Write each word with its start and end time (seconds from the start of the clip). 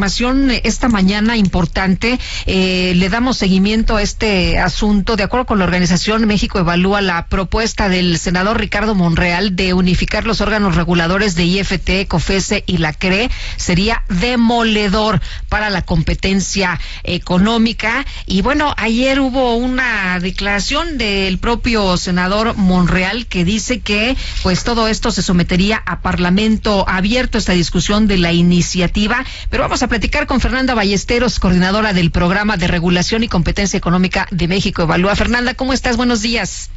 información 0.00 0.50
esta 0.50 0.88
mañana 0.88 1.36
importante. 1.36 2.18
Eh, 2.46 2.94
le 2.96 3.10
damos 3.10 3.36
seguimiento 3.36 3.96
a 3.96 4.02
este 4.02 4.58
asunto. 4.58 5.14
De 5.14 5.24
acuerdo 5.24 5.44
con 5.44 5.58
la 5.58 5.66
organización, 5.66 6.26
México 6.26 6.58
evalúa 6.58 7.02
la 7.02 7.26
propuesta 7.26 7.90
del 7.90 8.18
senador 8.18 8.58
Ricardo 8.58 8.94
Monreal 8.94 9.56
de 9.56 9.74
unificar 9.74 10.24
los 10.24 10.40
órganos 10.40 10.74
reguladores 10.76 11.34
de 11.34 11.44
IFT, 11.44 12.08
COFESE 12.08 12.64
y 12.66 12.78
la 12.78 12.94
CRE. 12.94 13.30
Sería 13.58 14.02
demoledor 14.08 15.20
para 15.50 15.68
la 15.68 15.82
competencia 15.82 16.80
económica. 17.04 18.06
Y 18.24 18.40
bueno, 18.40 18.72
ayer 18.78 19.20
hubo 19.20 19.54
una 19.56 20.18
declaración 20.18 20.96
del 20.96 21.36
propio 21.36 21.98
senador 21.98 22.56
Monreal 22.56 23.26
que 23.26 23.44
dice 23.44 23.80
que 23.80 24.16
pues 24.42 24.64
todo 24.64 24.88
esto 24.88 25.10
se 25.10 25.20
sometería 25.20 25.82
a 25.84 26.00
parlamento 26.00 26.88
abierto 26.88 27.36
esta 27.36 27.52
discusión 27.52 28.06
de 28.06 28.16
la 28.16 28.32
iniciativa, 28.32 29.26
pero 29.50 29.64
vamos 29.64 29.82
a 29.82 29.89
platicar 29.90 30.26
con 30.26 30.40
Fernanda 30.40 30.74
Ballesteros, 30.74 31.40
coordinadora 31.40 31.92
del 31.92 32.12
programa 32.12 32.56
de 32.56 32.68
regulación 32.68 33.24
y 33.24 33.28
competencia 33.28 33.76
económica 33.76 34.28
de 34.30 34.46
México 34.46 34.82
Evalúa. 34.82 35.16
Fernanda, 35.16 35.54
¿cómo 35.54 35.72
estás? 35.72 35.96
Buenos 35.96 36.22
días. 36.22 36.70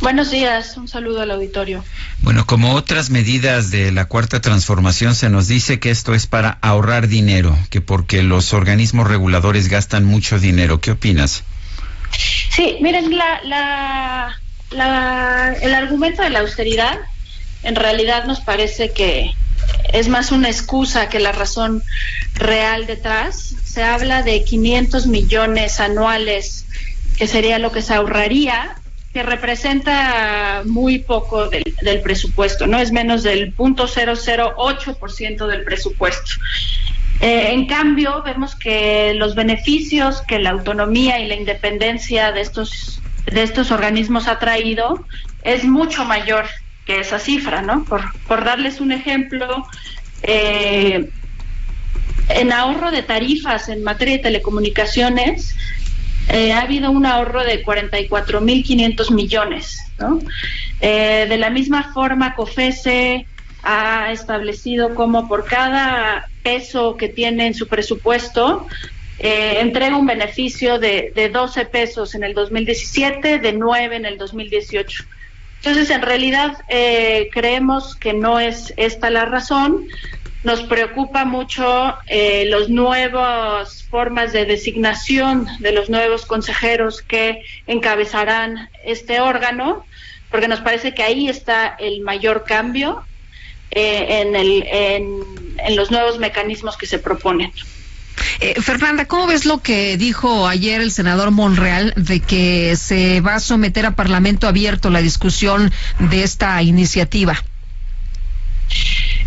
Buenos 0.00 0.32
días, 0.32 0.76
un 0.76 0.88
saludo 0.88 1.22
al 1.22 1.30
auditorio. 1.30 1.84
Bueno, 2.20 2.46
como 2.46 2.74
otras 2.74 3.10
medidas 3.10 3.70
de 3.70 3.92
la 3.92 4.06
cuarta 4.06 4.40
transformación, 4.40 5.14
se 5.14 5.30
nos 5.30 5.46
dice 5.46 5.78
que 5.78 5.90
esto 5.90 6.14
es 6.14 6.26
para 6.26 6.58
ahorrar 6.60 7.06
dinero, 7.06 7.56
que 7.70 7.80
porque 7.80 8.24
los 8.24 8.52
organismos 8.52 9.06
reguladores 9.06 9.68
gastan 9.68 10.04
mucho 10.04 10.40
dinero. 10.40 10.80
¿Qué 10.80 10.90
opinas? 10.90 11.44
Sí, 12.50 12.76
miren, 12.80 13.16
la, 13.16 13.40
la, 13.44 14.40
la, 14.72 15.52
el 15.62 15.74
argumento 15.74 16.22
de 16.22 16.30
la 16.30 16.40
austeridad 16.40 16.98
en 17.62 17.76
realidad 17.76 18.24
nos 18.24 18.40
parece 18.40 18.92
que 18.92 19.32
es 19.92 20.08
más 20.08 20.32
una 20.32 20.48
excusa 20.48 21.08
que 21.08 21.20
la 21.20 21.32
razón 21.32 21.82
real 22.34 22.86
detrás. 22.86 23.54
Se 23.64 23.82
habla 23.82 24.22
de 24.22 24.44
500 24.44 25.06
millones 25.06 25.80
anuales, 25.80 26.66
que 27.16 27.26
sería 27.26 27.58
lo 27.58 27.72
que 27.72 27.82
se 27.82 27.94
ahorraría, 27.94 28.76
que 29.12 29.22
representa 29.22 30.62
muy 30.64 30.98
poco 30.98 31.48
del, 31.48 31.64
presupuesto, 32.02 32.66
no 32.66 32.78
es 32.78 32.92
menos 32.92 33.22
del 33.22 33.56
0.008% 33.56 35.46
del 35.46 35.64
presupuesto. 35.64 36.30
Eh, 37.20 37.48
en 37.52 37.66
cambio, 37.66 38.22
vemos 38.22 38.54
que 38.54 39.14
los 39.14 39.34
beneficios 39.34 40.22
que 40.22 40.38
la 40.38 40.50
autonomía 40.50 41.18
y 41.18 41.26
la 41.26 41.34
independencia 41.34 42.30
de 42.30 42.42
estos, 42.42 43.00
de 43.26 43.42
estos 43.42 43.70
organismos 43.70 44.28
ha 44.28 44.38
traído 44.38 45.04
es 45.42 45.64
mucho 45.64 46.04
mayor 46.04 46.46
que 46.88 47.00
esa 47.00 47.18
cifra, 47.18 47.60
¿no? 47.60 47.84
Por, 47.84 48.44
darles 48.44 48.80
un 48.80 48.92
ejemplo, 48.92 49.66
eh, 50.22 51.06
en 52.30 52.50
ahorro 52.50 52.90
de 52.90 53.02
tarifas 53.02 53.68
en 53.68 53.82
materia 53.84 54.16
de 54.16 54.22
telecomunicaciones, 54.22 55.54
eh, 56.30 56.52
ha 56.52 56.62
habido 56.62 56.90
un 56.90 57.04
ahorro 57.04 57.44
de 57.44 57.62
44.500 57.62 59.10
millones, 59.10 59.78
¿no? 59.98 60.18
Eh, 60.80 61.26
de 61.28 61.36
la 61.36 61.50
misma 61.50 61.92
forma, 61.92 62.34
COFESE 62.34 63.26
ha 63.62 64.10
establecido 64.10 64.94
como 64.94 65.28
por 65.28 65.44
cada 65.44 66.26
peso 66.42 66.96
que 66.96 67.10
tiene 67.10 67.48
en 67.48 67.54
su 67.54 67.68
presupuesto, 67.68 68.66
eh, 69.18 69.58
entrega 69.60 69.94
un 69.98 70.06
beneficio 70.06 70.78
de, 70.78 71.12
de 71.14 71.28
12 71.28 71.66
pesos 71.66 72.14
en 72.14 72.24
el 72.24 72.32
2017, 72.32 73.40
de 73.40 73.52
9 73.52 73.96
en 73.96 74.06
el 74.06 74.16
2018. 74.16 75.04
Entonces, 75.58 75.90
en 75.90 76.02
realidad, 76.02 76.56
eh, 76.68 77.28
creemos 77.32 77.96
que 77.96 78.12
no 78.12 78.38
es 78.38 78.72
esta 78.76 79.10
la 79.10 79.24
razón. 79.24 79.86
Nos 80.44 80.62
preocupa 80.62 81.24
mucho 81.24 81.94
eh, 82.06 82.46
las 82.48 82.68
nuevas 82.68 83.82
formas 83.90 84.32
de 84.32 84.44
designación 84.44 85.48
de 85.58 85.72
los 85.72 85.90
nuevos 85.90 86.26
consejeros 86.26 87.02
que 87.02 87.42
encabezarán 87.66 88.70
este 88.84 89.20
órgano, 89.20 89.84
porque 90.30 90.46
nos 90.46 90.60
parece 90.60 90.94
que 90.94 91.02
ahí 91.02 91.28
está 91.28 91.74
el 91.78 92.02
mayor 92.02 92.44
cambio 92.44 93.04
eh, 93.72 94.20
en, 94.20 94.36
el, 94.36 94.64
en, 94.70 95.22
en 95.58 95.76
los 95.76 95.90
nuevos 95.90 96.20
mecanismos 96.20 96.76
que 96.76 96.86
se 96.86 97.00
proponen. 97.00 97.52
Eh, 98.40 98.60
Fernanda, 98.60 99.06
¿cómo 99.06 99.26
ves 99.26 99.44
lo 99.44 99.58
que 99.58 99.96
dijo 99.96 100.46
ayer 100.46 100.80
el 100.80 100.92
senador 100.92 101.32
Monreal 101.32 101.92
de 101.96 102.20
que 102.20 102.76
se 102.76 103.20
va 103.20 103.34
a 103.34 103.40
someter 103.40 103.84
a 103.84 103.96
Parlamento 103.96 104.46
abierto 104.46 104.90
la 104.90 105.00
discusión 105.00 105.72
de 105.98 106.22
esta 106.22 106.62
iniciativa? 106.62 107.42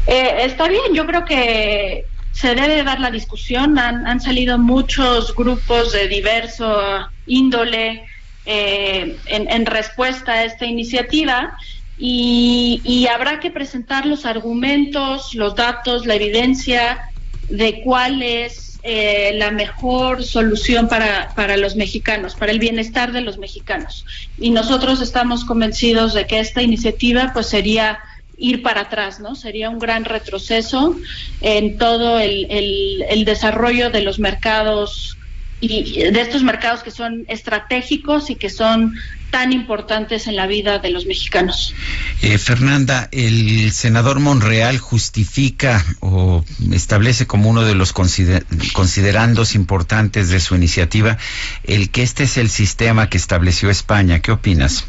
Eh, 0.08 0.46
está 0.46 0.70
bien, 0.70 0.94
yo 0.94 1.06
creo 1.06 1.26
que 1.26 2.06
se 2.32 2.56
debe 2.56 2.84
dar 2.84 3.02
la 3.02 3.12
discusión. 3.12 3.78
Han, 3.78 4.22
salido 4.22 4.58
muchos 4.58 5.36
grupos 5.36 5.92
de 5.92 6.08
diverso 6.08 6.82
índole 7.26 8.06
eh, 8.46 9.18
en, 9.26 9.66
respuesta 9.66 10.32
a 10.32 10.44
esta 10.46 10.66
iniciativa 10.66 11.54
y, 11.98 12.82
y 12.86 13.08
habrá 13.08 13.42
que 13.42 13.52
presentar 13.52 14.06
los 14.06 14.26
argumentos, 14.26 15.36
los 15.36 15.54
datos, 15.54 16.06
la 16.06 16.16
evidencia 16.16 17.02
de 17.50 17.82
cuál 17.84 18.24
es 18.24 18.71
eh, 18.84 19.34
la 19.36 19.52
mejor 19.52 20.24
solución 20.24 20.88
para, 20.88 21.34
para 21.36 21.56
los 21.58 21.75
mexicanos, 21.75 22.36
para 22.36 22.52
el 22.52 22.59
bienestar 22.59 23.12
de 23.12 23.22
los 23.22 23.38
mexicanos. 23.38 24.06
Y 24.40 24.50
nosotros 24.50 25.02
estamos 25.02 25.46
convencidos 25.46 26.14
de 26.14 26.25
que 26.25 26.40
esta 26.40 26.62
iniciativa 26.62 27.31
pues 27.34 27.47
sería 27.47 28.00
ir 28.38 28.64
para 28.64 28.81
atrás, 28.81 29.19
¿no? 29.19 29.36
Sería 29.36 29.69
un 29.69 29.78
gran 29.78 30.03
retroceso 30.03 30.96
en 31.42 31.78
todo 31.78 32.19
el, 32.19 32.47
el, 32.50 33.06
el 33.08 33.24
desarrollo 33.24 33.92
de 33.92 34.02
los 34.02 34.18
mercados 34.18 35.18
y 35.62 36.12
de 36.12 36.22
estos 36.22 36.44
mercados 36.44 36.82
que 36.82 36.92
son 36.92 37.24
estratégicos 37.28 38.30
y 38.32 38.36
que 38.36 38.50
son 38.50 38.96
tan 39.30 39.54
importantes 39.54 40.28
en 40.28 40.36
la 40.36 40.48
vida 40.48 40.80
de 40.80 40.90
los 40.90 41.06
mexicanos. 41.06 41.74
Eh, 42.22 42.38
Fernanda, 42.38 43.08
el 43.12 43.72
senador 43.72 44.20
Monreal 44.20 44.78
justifica 44.80 45.86
o 46.02 46.44
establece 46.74 47.28
como 47.28 47.50
uno 47.50 47.64
de 47.64 47.76
los 47.76 47.94
consider 47.94 48.46
considerandos 48.74 49.56
importantes 49.56 50.30
de 50.30 50.40
su 50.40 50.56
iniciativa 50.56 51.18
el 51.64 51.92
que 51.92 52.04
este 52.04 52.24
es 52.24 52.38
el 52.38 52.50
sistema 52.50 53.10
que 53.10 53.18
estableció 53.18 53.70
España. 53.70 54.20
¿Qué 54.20 54.32
opinas? 54.32 54.86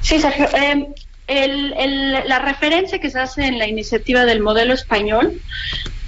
Sí, 0.00 0.18
Sergio. 0.18 0.48
Eh, 0.56 0.86
el, 1.28 1.74
el, 1.76 2.12
la 2.26 2.38
referencia 2.38 2.98
que 2.98 3.10
se 3.10 3.20
hace 3.20 3.46
en 3.46 3.58
la 3.58 3.68
iniciativa 3.68 4.24
del 4.24 4.40
modelo 4.40 4.72
español, 4.72 5.40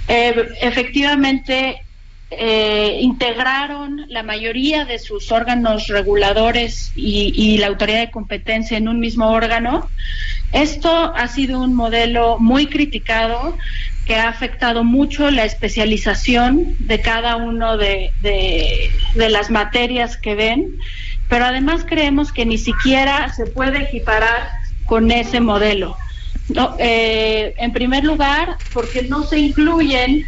eh, 0.07 0.49
efectivamente 0.61 1.83
eh, 2.31 2.99
integraron 3.01 4.05
la 4.07 4.23
mayoría 4.23 4.85
de 4.85 4.99
sus 4.99 5.31
órganos 5.31 5.87
reguladores 5.87 6.91
y, 6.95 7.33
y, 7.35 7.57
la 7.57 7.67
autoridad 7.67 7.99
de 7.99 8.11
competencia 8.11 8.77
en 8.77 8.87
un 8.87 8.99
mismo 8.99 9.29
órgano. 9.29 9.89
Esto 10.53 11.13
ha 11.15 11.27
sido 11.27 11.59
un 11.59 11.73
modelo 11.73 12.37
muy 12.39 12.67
criticado 12.67 13.57
que 14.05 14.15
ha 14.15 14.29
afectado 14.29 14.83
mucho 14.83 15.29
la 15.29 15.45
especialización 15.45 16.75
de 16.79 17.01
cada 17.01 17.35
uno 17.35 17.77
de, 17.77 18.11
de, 18.21 18.89
las 19.29 19.49
materias 19.49 20.17
que 20.17 20.35
ven, 20.35 20.75
pero 21.27 21.45
además 21.45 21.85
creemos 21.87 22.31
que 22.31 22.45
ni 22.45 22.57
siquiera 22.57 23.31
se 23.33 23.45
puede 23.45 23.83
equiparar 23.83 24.49
con 24.85 25.11
ese 25.11 25.39
modelo. 25.39 25.95
Eh, 26.79 27.53
en 27.57 27.71
primer 27.71 28.03
lugar, 28.03 28.57
porque 28.73 29.03
no 29.03 29.23
se 29.23 29.39
incluyen 29.39 30.25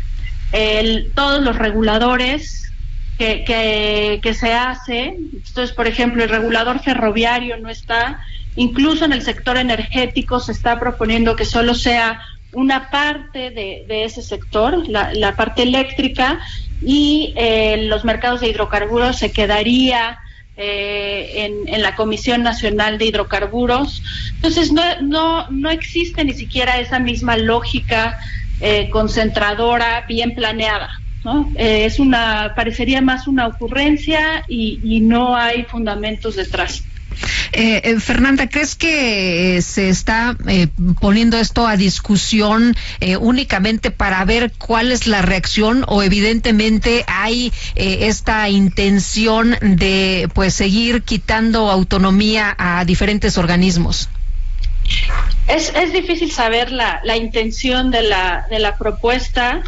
el, 0.54 1.12
todos 1.14 1.44
los 1.44 1.58
reguladores 1.58 2.72
que, 3.18 4.36
se 4.40 4.54
hace. 4.54 5.18
Entonces, 5.34 5.72
por 5.72 5.88
ejemplo, 5.88 6.24
el 6.24 6.30
regulador 6.30 6.80
ferroviario 6.80 7.58
no 7.58 7.70
está, 7.70 8.20
incluso 8.56 9.06
en 9.06 9.14
el 9.14 9.22
sector 9.22 9.58
energético 9.58 10.40
se 10.40 10.52
está 10.52 10.80
proponiendo 10.80 11.36
que 11.36 11.46
solo 11.46 11.74
sea 11.74 12.22
una 12.52 12.92
parte 12.92 13.50
de, 13.50 13.86
ese 14.04 14.22
sector, 14.22 14.88
la, 14.88 15.14
la, 15.14 15.36
parte 15.36 15.64
eléctrica, 15.64 16.40
y 16.86 17.34
eh, 17.36 17.86
los 17.88 18.04
mercados 18.06 18.42
de 18.42 18.50
hidrocarburos 18.50 19.18
se 19.18 19.32
quedaría 19.32 20.20
eh, 20.56 21.46
en, 21.46 21.74
en, 21.74 21.82
la 21.82 21.96
Comisión 21.96 22.44
Nacional 22.44 23.00
de 23.00 23.06
Hidrocarburos. 23.06 24.04
Entonces, 24.36 24.72
no, 24.72 24.84
no, 25.02 25.50
no 25.50 25.72
existe 25.72 26.24
ni 26.24 26.34
siquiera 26.34 26.80
esa 26.80 27.00
misma 27.00 27.38
lógica 27.38 28.20
eh, 28.64 28.90
concentradora, 28.90 30.06
bien 30.08 30.34
planeada. 30.34 30.90
¿no? 31.26 31.52
Eh, 31.56 31.84
es 31.86 32.00
una, 32.00 32.54
parecería 32.56 33.02
más 33.02 33.28
una 33.28 33.48
ocurrencia 33.48 34.44
y, 34.48 35.02
no 35.02 35.36
hay 35.36 35.64
fundamentos 35.64 36.38
detrás. 36.38 36.84
Eh, 37.52 37.82
eh, 37.84 38.00
Fernanda, 38.00 38.48
¿crees 38.48 38.76
que 38.76 39.58
eh, 39.58 39.62
se 39.62 39.90
está 39.90 40.36
poniendo 41.00 41.38
esto 41.38 41.68
a 41.68 41.78
discusión 41.78 42.76
únicamente 43.20 43.92
para 43.92 44.24
ver 44.26 44.54
cuál 44.58 44.92
es 44.92 45.06
la 45.08 45.22
reacción 45.22 45.84
o 45.88 46.02
evidentemente 46.02 47.04
hay 47.06 47.52
esta 47.76 48.50
intención 48.50 49.58
de 49.62 50.30
pues 50.34 50.54
seguir 50.54 51.04
quitando 51.04 51.70
autonomía 51.70 52.56
a 52.58 52.86
diferentes 52.86 53.38
organismos? 53.38 54.10
Es, 55.48 55.94
difícil 55.94 56.32
saber 56.32 56.72
la, 56.72 57.02
la 57.04 57.18
intención 57.18 57.92
de 57.92 58.04
la, 58.04 58.46
de 58.50 58.60
la 58.60 58.78
propuesta 58.78 59.62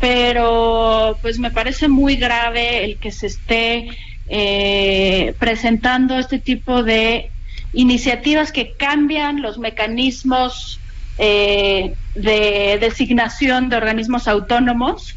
pero 0.00 1.18
pues 1.22 1.38
me 1.38 1.50
parece 1.50 1.88
muy 1.88 2.16
grave 2.16 2.84
el 2.84 2.98
que 2.98 3.10
se 3.10 3.28
esté 3.28 3.88
eh, 4.28 5.34
presentando 5.38 6.18
este 6.18 6.38
tipo 6.38 6.82
de 6.82 7.30
iniciativas 7.72 8.52
que 8.52 8.74
cambian 8.76 9.40
los 9.40 9.58
mecanismos 9.58 10.80
eh, 11.18 11.94
de 12.14 12.78
designación 12.80 13.68
de 13.68 13.76
organismos 13.76 14.28
autónomos 14.28 15.16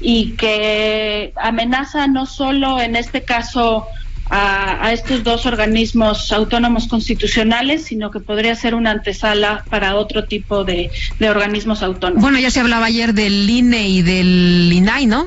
y 0.00 0.36
que 0.36 1.32
amenaza 1.36 2.06
no 2.06 2.26
solo 2.26 2.80
en 2.80 2.96
este 2.96 3.24
caso 3.24 3.88
a, 4.30 4.92
estos 4.92 5.22
dos 5.22 5.46
organismos 5.46 6.32
autónomos 6.32 6.86
constitucionales, 6.86 7.84
sino 7.84 8.10
que 8.10 8.20
podría 8.20 8.54
ser 8.54 8.74
una 8.74 8.90
antesala 8.90 9.64
para 9.68 9.96
otro 9.96 10.24
tipo 10.24 10.64
de, 10.64 10.90
organismos 11.20 11.82
autónomos. 11.82 12.22
Bueno, 12.22 12.38
ya 12.38 12.50
se 12.50 12.60
hablaba 12.60 12.86
ayer 12.86 13.14
del 13.14 13.48
INE 13.48 13.88
y 13.88 14.02
del 14.02 14.70
INAI, 14.72 15.06
¿no? 15.06 15.26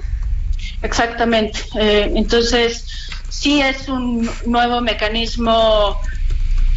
Exactamente. 0.82 1.60
Eh, 1.80 2.12
entonces, 2.16 2.86
sí 3.30 3.62
es 3.62 3.88
un 3.88 4.30
nuevo 4.46 4.82
mecanismo 4.82 6.00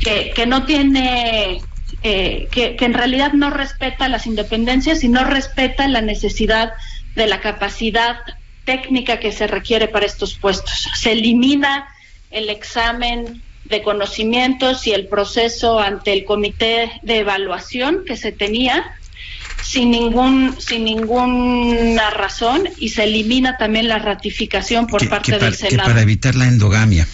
que, 0.03 0.33
que 0.35 0.47
no 0.47 0.65
tiene 0.65 1.61
eh, 2.03 2.49
que, 2.51 2.77
que, 2.77 2.85
en 2.85 2.95
realidad 2.95 3.33
no 3.33 3.51
respeta 3.51 4.09
las 4.09 4.27
independencias 4.27 5.05
y 5.05 5.09
no 5.09 5.25
respeta 5.25 5.87
la 5.89 6.01
necesidad 6.01 6.73
de 7.15 7.27
la 7.27 7.41
capacidad 7.41 8.17
técnica 8.65 9.19
que 9.19 9.33
se 9.33 9.47
requiere 9.47 9.89
para 9.89 10.07
estos 10.07 10.35
puestos. 10.35 10.89
Se 10.95 11.13
elimina 11.13 11.89
el 12.31 12.49
examen 12.49 13.43
de 13.65 13.83
conocimientos 13.83 14.87
y 14.87 14.93
el 14.93 15.07
proceso 15.09 15.79
ante 15.79 16.13
el 16.13 16.25
comité 16.25 16.91
de 17.03 17.19
evaluación 17.19 18.05
que 18.07 18.17
se 18.17 18.33
tenía 18.33 18.85
sin 19.63 19.91
ningún 19.91 20.57
sin 20.59 20.85
ninguna 20.85 22.11
razón 22.11 22.69
y 22.79 22.89
se 22.91 23.05
elimina 23.05 23.57
también 23.57 23.89
la 23.89 23.99
ratificación 23.99 24.87
por 24.87 25.09
parte 25.09 25.39
del 25.39 25.55
Senado. 25.55 25.89
para 25.89 26.03
evitar 26.03 26.35
la 26.35 26.47
endogamia. 26.47 27.07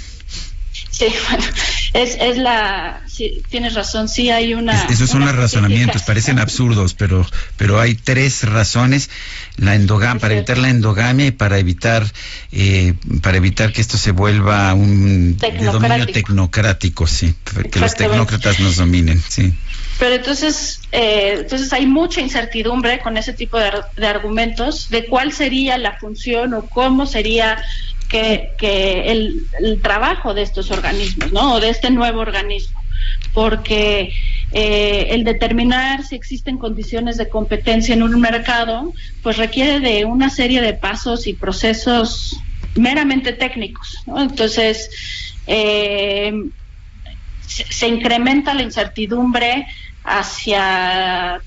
Sí, 0.90 1.06
bueno, 1.30 1.44
es, 1.96 2.16
es 2.20 2.36
la, 2.36 3.02
tienes 3.48 3.74
razón, 3.74 4.08
sí 4.08 4.30
hay 4.30 4.54
una... 4.54 4.84
esos 4.84 5.08
son 5.08 5.24
los 5.24 5.34
razonamientos, 5.34 6.02
parecen 6.02 6.38
absurdos, 6.38 6.94
pero, 6.94 7.26
pero 7.56 7.80
hay 7.80 7.94
tres 7.94 8.44
razones, 8.44 9.10
la 9.56 9.74
endogam, 9.74 10.18
para 10.18 10.34
evitar 10.34 10.58
la 10.58 10.68
endogamia 10.68 11.26
y 11.26 11.30
para 11.30 11.58
evitar, 11.58 12.04
eh, 12.52 12.94
para 13.22 13.38
evitar 13.38 13.72
que 13.72 13.80
esto 13.80 13.96
se 13.96 14.12
vuelva 14.12 14.74
un 14.74 15.36
dominio 15.38 16.06
tecnocrático, 16.06 17.06
sí, 17.06 17.34
que 17.70 17.80
los 17.80 17.94
tecnócratas 17.94 18.60
nos 18.60 18.76
dominen, 18.76 19.22
sí. 19.26 19.54
Pero 19.98 20.16
entonces, 20.16 20.80
eh, 20.92 21.36
entonces 21.38 21.72
hay 21.72 21.86
mucha 21.86 22.20
incertidumbre 22.20 22.98
con 22.98 23.16
ese 23.16 23.32
tipo 23.32 23.58
de, 23.58 23.70
de 23.96 24.06
argumentos 24.06 24.90
de 24.90 25.06
cuál 25.06 25.32
sería 25.32 25.78
la 25.78 25.98
función 25.98 26.52
o 26.52 26.66
cómo 26.66 27.06
sería 27.06 27.56
que, 28.08 28.52
que 28.58 29.10
el, 29.10 29.80
trabajo 29.82 30.34
de 30.34 30.42
estos 30.42 30.70
organismos, 30.70 31.32
¿no? 31.32 31.54
O 31.54 31.60
de 31.60 31.70
este 31.70 31.90
nuevo 31.90 32.20
organismo, 32.20 32.80
porque 33.32 34.12
eh, 34.52 35.08
el 35.10 35.24
determinar 35.24 36.04
si 36.04 36.14
existen 36.16 36.58
condiciones 36.58 37.16
de 37.16 37.28
competencia 37.28 37.94
en 37.94 38.02
un 38.02 38.20
mercado, 38.20 38.92
pues 39.22 39.36
requiere 39.36 39.80
de 39.80 40.04
una 40.04 40.30
serie 40.30 40.60
de 40.60 40.74
pasos 40.74 41.26
y 41.26 41.34
procesos 41.34 42.36
meramente 42.74 43.32
técnicos. 43.32 43.98
Entonces, 44.16 44.88
eh, 45.46 46.32
se, 47.46 47.88
incrementa 47.88 48.54
la 48.54 48.62
incertidumbre 48.62 49.66
hacia 50.04 51.40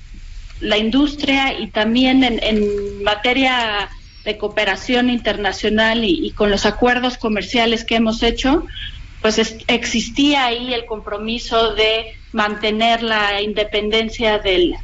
la 0.60 0.76
industria 0.76 1.58
y 1.58 1.70
también 1.70 2.22
en 2.22 3.02
materia 3.02 3.88
de 4.24 4.36
cooperación 4.36 5.10
internacional 5.10 6.04
y, 6.04 6.30
con 6.32 6.50
los 6.50 6.66
acuerdos 6.66 7.16
comerciales 7.16 7.84
que 7.84 7.96
hemos 7.96 8.22
hecho, 8.22 8.64
pues 9.22 9.38
existía 9.66 10.46
ahí 10.46 10.72
el 10.72 10.86
compromiso 10.86 11.74
de 11.74 12.14
mantener 12.32 13.02
la 13.02 13.40
independencia 13.42 14.38
del, 14.38 14.76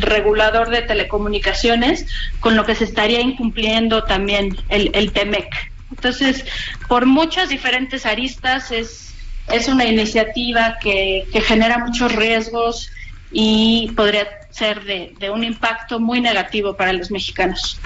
regulador 0.00 0.70
de 0.70 0.82
telecomunicaciones, 0.82 2.06
con 2.40 2.56
lo 2.56 2.64
que 2.64 2.74
se 2.74 2.84
estaría 2.84 3.20
incumpliendo 3.20 4.04
también 4.04 4.56
el, 4.68 4.90
el 4.94 5.12
TEMEC. 5.12 5.48
Entonces, 5.90 6.44
por 6.88 7.06
muchas 7.06 7.48
diferentes 7.48 8.06
aristas, 8.06 8.70
es, 8.70 9.14
es 9.52 9.68
una 9.68 9.84
iniciativa 9.86 10.76
que 10.80 11.26
genera 11.46 11.78
muchos 11.78 12.14
riesgos 12.14 12.90
y 13.30 13.90
podría 13.96 14.26
ser 14.50 14.84
de, 14.84 15.30
un 15.30 15.42
impacto 15.42 15.98
muy 15.98 16.20
negativo 16.20 16.76
para 16.76 16.92
los 16.92 17.10
mexicanos. 17.10 17.78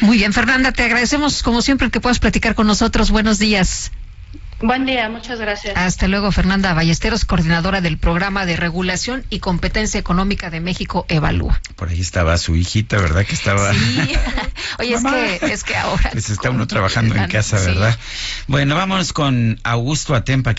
Muy 0.00 0.18
bien, 0.18 0.32
Fernanda, 0.32 0.72
te 0.72 0.82
agradecemos 0.84 1.42
como 1.42 1.62
siempre 1.62 1.90
que 1.90 2.00
puedas 2.00 2.18
platicar 2.18 2.54
con 2.54 2.66
nosotros. 2.66 3.10
Buenos 3.10 3.38
días. 3.38 3.92
Buen 4.62 4.86
día, 4.86 5.08
muchas 5.08 5.40
gracias. 5.40 5.76
Hasta 5.76 6.06
luego, 6.06 6.30
Fernanda 6.30 6.72
Ballesteros, 6.72 7.24
coordinadora 7.24 7.80
del 7.80 7.98
Programa 7.98 8.46
de 8.46 8.56
Regulación 8.56 9.24
y 9.28 9.40
Competencia 9.40 9.98
Económica 9.98 10.50
de 10.50 10.60
México, 10.60 11.04
Evalúa. 11.08 11.60
Por 11.74 11.88
ahí 11.88 12.00
estaba 12.00 12.38
su 12.38 12.54
hijita, 12.54 12.98
¿verdad? 12.98 13.26
Que 13.26 13.34
estaba. 13.34 13.72
Sí. 13.74 13.98
Oye, 14.78 14.94
es 14.94 15.02
que, 15.02 15.52
es 15.52 15.64
que 15.64 15.76
ahora. 15.76 16.10
Pues 16.12 16.30
está 16.30 16.50
uno 16.50 16.66
trabajando 16.66 17.16
en 17.16 17.28
casa, 17.28 17.58
¿verdad? 17.58 17.98
Bueno, 18.46 18.76
vamos 18.76 19.12
con 19.12 19.58
Augusto 19.64 20.14
Atempa. 20.14 20.50